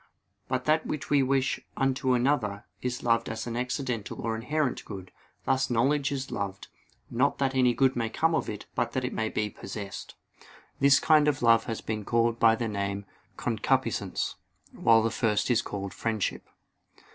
But 0.47 0.65
that 0.65 0.87
which 0.87 1.11
we 1.11 1.21
wish 1.21 1.59
unto 1.77 2.13
another, 2.15 2.63
is 2.81 3.03
loved 3.03 3.29
as 3.29 3.45
an 3.45 3.55
accidental 3.55 4.19
or 4.19 4.35
inherent 4.35 4.83
good: 4.83 5.11
thus 5.45 5.69
knowledge 5.69 6.11
is 6.11 6.31
loved, 6.31 6.69
not 7.11 7.37
that 7.37 7.53
any 7.53 7.75
good 7.75 7.95
may 7.95 8.09
come 8.09 8.31
to 8.41 8.51
it 8.51 8.65
but 8.73 8.93
that 8.93 9.05
it 9.05 9.13
may 9.13 9.29
be 9.29 9.47
possessed. 9.51 10.15
This 10.79 10.99
kind 10.99 11.27
of 11.27 11.43
love 11.43 11.65
has 11.65 11.81
been 11.81 12.03
called 12.03 12.39
by 12.39 12.55
the 12.55 12.67
name 12.67 13.05
"concupiscence" 13.37 14.37
while 14.71 15.03
the 15.03 15.11
first 15.11 15.51
is 15.51 15.61
called 15.61 15.93
"friendship." 15.93 16.49